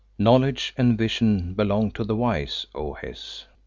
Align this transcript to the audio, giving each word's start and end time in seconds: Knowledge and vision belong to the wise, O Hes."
Knowledge 0.17 0.73
and 0.79 0.97
vision 0.97 1.53
belong 1.53 1.91
to 1.91 2.03
the 2.03 2.15
wise, 2.15 2.65
O 2.73 2.93
Hes." 2.93 3.45